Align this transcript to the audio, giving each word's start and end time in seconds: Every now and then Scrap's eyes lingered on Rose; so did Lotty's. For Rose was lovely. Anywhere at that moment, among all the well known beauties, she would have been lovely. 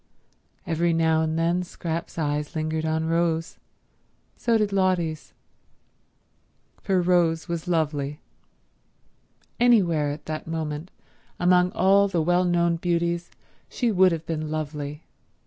Every 0.65 0.93
now 0.93 1.21
and 1.21 1.37
then 1.37 1.61
Scrap's 1.61 2.17
eyes 2.17 2.55
lingered 2.55 2.85
on 2.87 3.05
Rose; 3.05 3.59
so 4.35 4.57
did 4.57 4.73
Lotty's. 4.73 5.31
For 6.81 7.03
Rose 7.03 7.47
was 7.47 7.67
lovely. 7.67 8.19
Anywhere 9.59 10.09
at 10.09 10.25
that 10.25 10.47
moment, 10.47 10.89
among 11.39 11.71
all 11.73 12.07
the 12.07 12.19
well 12.23 12.45
known 12.45 12.77
beauties, 12.77 13.29
she 13.69 13.91
would 13.91 14.11
have 14.11 14.25
been 14.25 14.49
lovely. 14.49 15.03